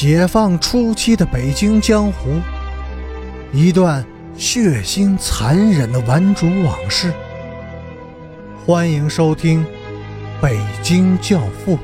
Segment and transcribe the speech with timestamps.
[0.00, 2.40] 解放初期的北京江湖，
[3.52, 7.12] 一段血腥残忍的顽主往事。
[8.64, 9.64] 欢迎收听
[10.40, 11.76] 《北京教父》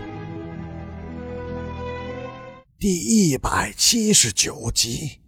[2.78, 5.18] 第一百七十九集。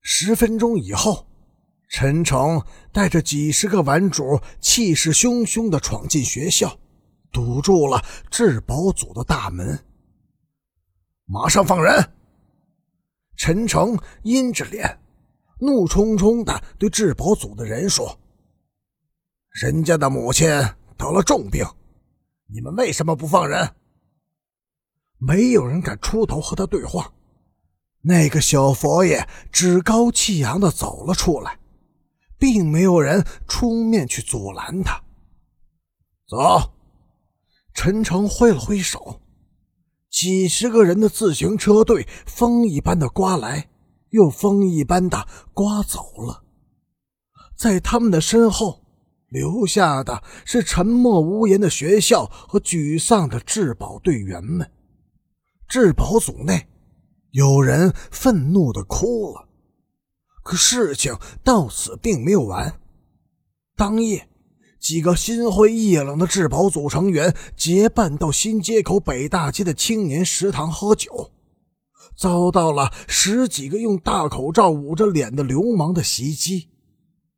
[0.00, 1.26] 十分钟以后，
[1.88, 2.62] 陈诚
[2.92, 6.78] 带着几十个顽主，气势汹汹的闯进学校，
[7.32, 9.76] 堵住了质保组的大门。
[11.30, 12.12] 马上放人！
[13.36, 14.98] 陈诚阴着脸，
[15.60, 18.18] 怒冲冲的对质保组的人说
[19.60, 20.48] ：“人家的母亲
[20.96, 21.66] 得了重病，
[22.46, 23.74] 你们为什么不放人？”
[25.20, 27.12] 没有人敢出头和他对话。
[28.00, 31.58] 那个小佛爷趾高气扬的走了出来，
[32.38, 34.98] 并没有人出面去阻拦他。
[36.26, 36.72] 走，
[37.74, 39.20] 陈诚挥了挥手。
[40.10, 43.68] 几十个人的自行车队，风一般的刮来，
[44.10, 46.44] 又风一般的刮走了。
[47.56, 48.82] 在他们的身后，
[49.28, 54.70] 留下的是沉默无言的学校和沮丧的质保队员们。
[55.68, 56.66] 质保组内，
[57.32, 59.48] 有人愤怒的哭了。
[60.42, 61.14] 可事情
[61.44, 62.80] 到此并没有完。
[63.76, 64.28] 当夜。
[64.78, 71.32] 几个心灰意冷的质保组成员结伴到新街口北大街的青年食堂喝酒，
[72.16, 76.68] 遭到了十几个用大口罩捂着脸的流氓的袭击。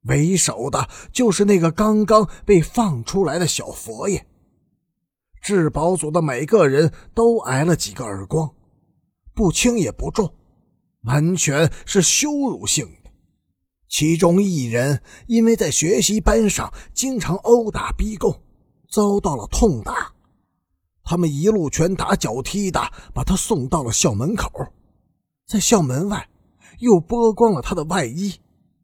[0.04, 4.26] 为首的就是那个刚刚被放出来的小佛爷。
[5.42, 8.50] 质保组的每个人都挨了几个耳光，
[9.34, 10.34] 不轻也不重，
[11.04, 12.86] 完全是羞辱性。
[13.90, 18.40] 其中一人因为在学习班上经常殴打逼供，
[18.88, 20.14] 遭到了痛打。
[21.02, 22.80] 他们一路拳打脚踢的
[23.12, 24.48] 把他送到了校门口，
[25.44, 26.30] 在校门外
[26.78, 28.36] 又剥光了他的外衣，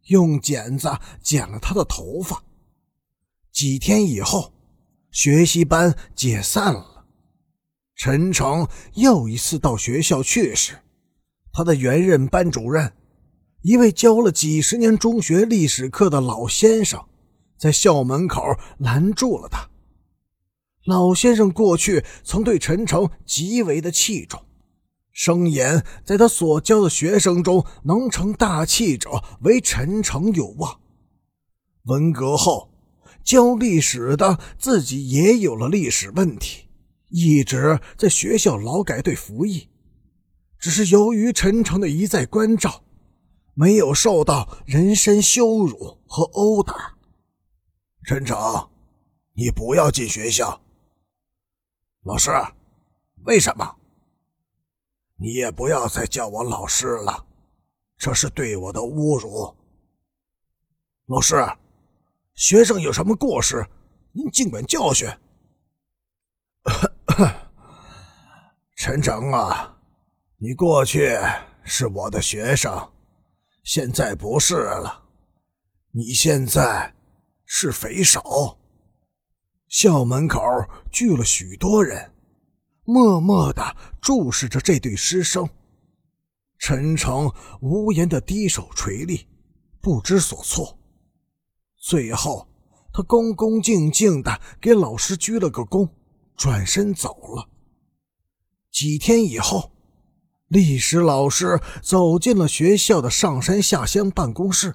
[0.08, 0.90] 用剪子
[1.22, 2.42] 剪了他的头发。
[3.52, 4.52] 几天以后，
[5.12, 7.06] 学习班解散了。
[7.94, 10.80] 陈诚又一次到学校去时，
[11.52, 12.92] 他的原任班主任。
[13.66, 17.04] 一位教了几十年中学历史课的老先生，
[17.58, 18.40] 在校门口
[18.78, 19.68] 拦住了他。
[20.84, 24.40] 老先生过去曾对陈诚极为的器重，
[25.10, 29.10] 声言在他所教的学生中，能成大器者
[29.40, 30.78] 为陈诚有望。
[31.86, 32.70] 文革后，
[33.24, 36.68] 教历史的自己也有了历史问题，
[37.08, 39.66] 一直在学校劳改队服役，
[40.56, 42.84] 只是由于陈诚的一再关照。
[43.58, 46.94] 没有受到人身羞辱和殴打，
[48.04, 48.36] 陈诚，
[49.32, 50.60] 你不要进学校。
[52.02, 52.30] 老师，
[53.24, 53.76] 为什么？
[55.16, 57.24] 你也不要再叫我老师了，
[57.96, 59.56] 这是对我的侮辱。
[61.06, 61.42] 老师，
[62.34, 63.66] 学生有什么过失，
[64.12, 65.08] 您尽管教训。
[68.76, 69.78] 陈诚啊，
[70.36, 71.18] 你过去
[71.64, 72.92] 是我的学生。
[73.66, 75.08] 现在不是了，
[75.90, 76.94] 你现在
[77.44, 78.56] 是匪首。
[79.66, 80.40] 校门口
[80.92, 82.12] 聚了许多人，
[82.84, 85.50] 默默的注视着这对师生。
[86.58, 87.28] 陈诚
[87.60, 89.26] 无言的低手垂立，
[89.80, 90.78] 不知所措。
[91.76, 92.46] 最后，
[92.92, 95.90] 他恭恭敬敬的给老师鞠了个躬，
[96.36, 97.48] 转身走了。
[98.70, 99.72] 几天以后。
[100.48, 104.74] 历史老师走进了学校的上山下乡办公室，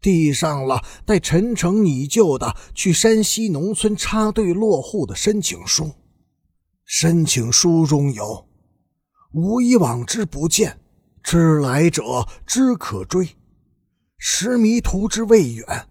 [0.00, 5.90] 递上了带陈诚拟就的去山西农村插队落户的申请书。
[6.84, 8.46] 申请书中有
[9.34, 10.78] ：“吾以往之不见，
[11.22, 12.02] 知来者
[12.46, 13.30] 之可追。
[14.16, 15.88] 识迷途之未远，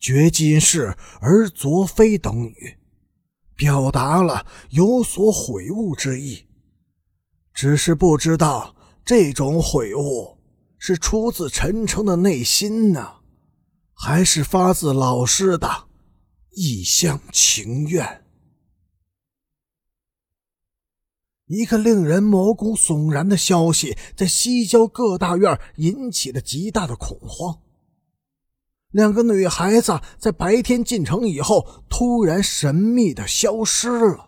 [0.00, 2.78] 觉今是而昨非等语，
[3.54, 6.47] 表达了有所悔悟之意。
[7.58, 10.38] 只是不知道这种悔悟
[10.78, 13.14] 是出自陈诚的内心呢，
[13.92, 15.88] 还是发自老师的
[16.50, 18.24] 一厢情愿。
[21.46, 27.58] 一个令人毛骨悚然的消息在西郊各大院引起了极大的恐慌。
[28.92, 34.27] 两个女孩子在白天进城以后，突然神秘的消失了。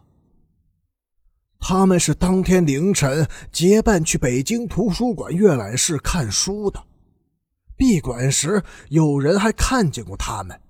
[1.72, 6.82] 他们是当天凌晨结伴去北京图书馆阅览室看书的。
[7.76, 10.60] 闭馆时，有人还看见过他们。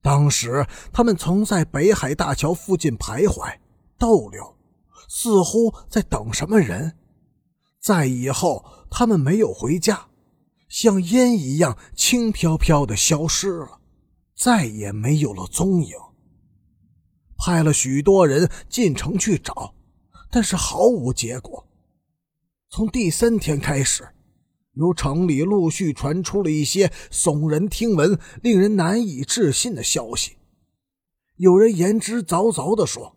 [0.00, 3.54] 当时，他们曾在北海大桥附近徘徊
[3.98, 4.56] 逗留，
[5.10, 6.96] 似乎在等什么人，
[7.78, 10.06] 再以后，他们没有回家，
[10.70, 13.78] 像烟一样轻飘飘的消失了，
[14.34, 15.94] 再也没有了踪影。
[17.36, 19.74] 派了许多人进城去找，
[20.34, 21.64] 但是毫无结果。
[22.68, 24.08] 从第三天开始，
[24.72, 30.32] 由城里陆续传出了一些耸人听闻、令人难以置信的消息。
[31.36, 33.14] 有人言之凿凿地说。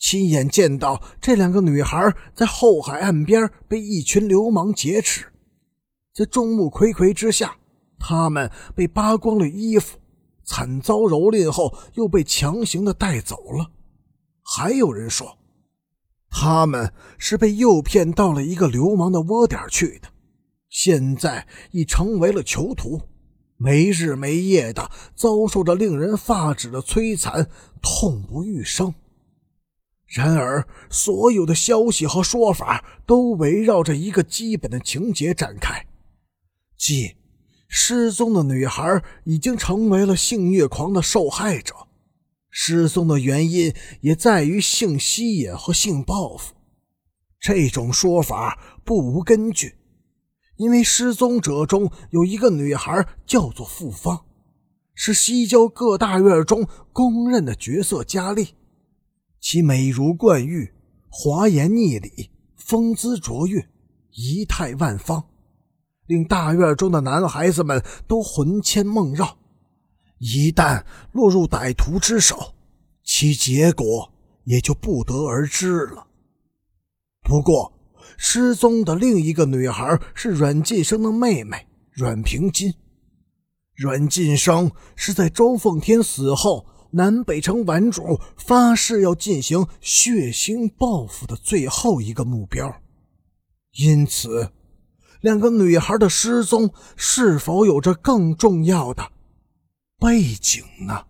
[0.00, 5.26] 亲眼见到这两个女孩在后海岸边被一群流氓劫持，
[6.12, 7.56] 在众目睽睽之下，
[8.00, 9.96] 他们被扒光了衣服，
[10.44, 13.70] 惨遭蹂躏后又被强行的带走了。
[14.42, 15.38] 还有人说，
[16.34, 20.08] 他们是被诱骗到了一个流氓的窝点去的，
[20.70, 23.02] 现在已成为了囚徒，
[23.58, 27.48] 没日没夜的遭受着令人发指的摧残，
[27.82, 28.94] 痛不欲生。
[30.06, 35.86] 然而，所有的消息和说法都围绕着一个基本的情节展开，
[36.76, 37.16] 即
[37.68, 41.74] 失踪的女孩已经成为了性虐狂的受害者，
[42.54, 46.54] 失踪的原因也在于性吸引和性报复。
[47.40, 49.74] 这种说法不无根据，
[50.56, 54.26] 因为失踪者中有一个女孩叫做傅芳，
[54.94, 58.54] 是西郊各大院中公认的绝色佳丽。
[59.40, 60.72] 其美如冠玉，
[61.08, 63.66] 华颜逆礼，风姿卓越，
[64.12, 65.24] 仪态万方，
[66.06, 69.38] 令大院中的男孩子们都魂牵梦绕。
[70.22, 72.54] 一旦落入歹徒之手，
[73.02, 74.12] 其结果
[74.44, 76.06] 也就不得而知了。
[77.22, 77.72] 不过，
[78.16, 82.72] 失踪的另一个女孩是阮晋生的妹妹阮平金。
[83.74, 86.66] 阮晋生是在周凤天死后。
[86.94, 92.82] 南北城顽主发誓要进行血腥报复的最后一个目标，
[93.78, 94.52] 因此，
[95.22, 99.11] 两个女孩的失踪是否有着更重要的
[100.02, 101.04] 背景呢？